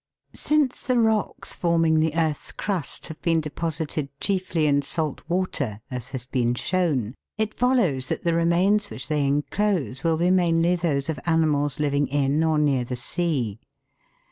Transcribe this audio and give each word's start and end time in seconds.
SINCE 0.33 0.87
the 0.87 0.97
rocks 0.97 1.55
forming 1.55 1.99
the 1.99 2.15
earth's 2.15 2.51
crust 2.51 3.05
have 3.05 3.21
been 3.21 3.39
deposited 3.39 4.09
chiefly 4.19 4.65
in 4.65 4.81
salt 4.81 5.21
water, 5.27 5.79
as 5.91 6.09
has 6.09 6.25
been 6.25 6.55
shown, 6.55 7.13
it 7.37 7.53
follows 7.53 8.09
that 8.09 8.23
the 8.23 8.33
remains 8.33 8.89
which 8.89 9.07
they 9.09 9.23
enclose 9.23 10.03
will 10.03 10.17
be 10.17 10.31
mainly 10.31 10.75
those 10.75 11.07
of 11.07 11.19
animals 11.27 11.79
living 11.79 12.07
in 12.07 12.43
or 12.43 12.57
near 12.57 12.83
the 12.83 12.95
sea. 12.95 13.59